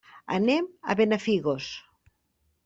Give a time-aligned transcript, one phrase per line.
[0.37, 1.69] Anem a Benafigos.